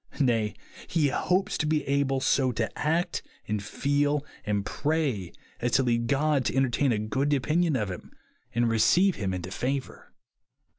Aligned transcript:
Nay, 0.19 0.55
he 0.87 1.09
hopes 1.09 1.59
to 1.59 1.67
be 1.67 1.83
able 1.87 2.21
so 2.21 2.51
to 2.53 2.75
act, 2.75 3.21
and 3.47 3.61
feel, 3.63 4.25
and 4.47 4.65
pray, 4.65 5.31
as 5.59 5.73
to 5.73 5.83
lead 5.83 6.07
God 6.07 6.43
to 6.45 6.55
entertain 6.55 6.91
a 6.91 6.97
good 6.97 7.31
opinion 7.35 7.75
of 7.75 7.91
him, 7.91 8.11
and 8.51 8.67
receive 8.67 9.17
him 9.17 9.31
into 9.31 9.51
favour. 9.51 10.11